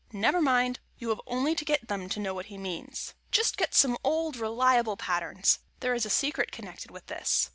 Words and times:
Never 0.11 0.41
mind. 0.41 0.79
You 0.97 1.09
have 1.09 1.21
only 1.27 1.53
to 1.53 1.63
get 1.63 1.87
them 1.87 2.09
to 2.09 2.19
know 2.19 2.33
what 2.33 2.47
he 2.47 2.57
means. 2.57 3.13
Just 3.29 3.55
get 3.55 3.75
some 3.75 3.99
old, 4.03 4.35
reliable 4.35 4.97
patterns. 4.97 5.59
There 5.79 5.93
is 5.93 6.07
a 6.07 6.09
secret 6.09 6.51
connected 6.51 6.89
with 6.89 7.05
this. 7.05 7.49